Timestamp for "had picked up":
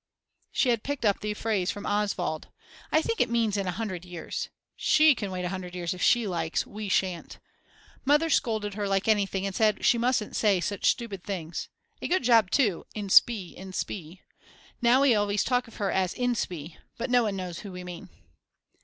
0.69-1.19